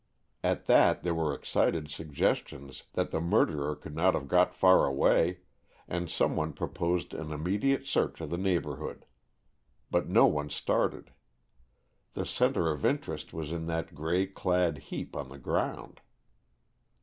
[0.43, 5.41] At that there were excited suggestions that the murderer could not have got far away,
[5.87, 9.05] and some one proposed an immediate search of the neighborhood.
[9.91, 11.11] But no one started.
[12.13, 16.01] The center of interest was in that gray clad heap on the ground.